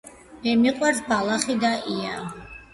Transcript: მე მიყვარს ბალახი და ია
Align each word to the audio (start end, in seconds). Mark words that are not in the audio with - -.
მე 0.45 0.55
მიყვარს 0.61 1.03
ბალახი 1.11 1.59
და 1.67 1.73
ია 2.01 2.19